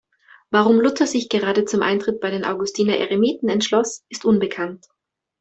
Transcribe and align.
Warum 0.49 0.79
Luther 0.81 1.05
sich 1.05 1.29
gerade 1.29 1.65
zum 1.65 1.83
Eintritt 1.83 2.21
bei 2.21 2.31
den 2.31 2.43
Augustiner-Eremiten 2.43 3.47
entschloss, 3.49 4.03
ist 4.09 4.25
unbekannt. 4.25 4.87